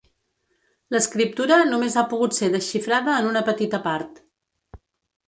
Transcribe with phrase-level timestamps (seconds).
[0.93, 4.19] L'escriptura només ha pogut ser desxifrada en una petita part.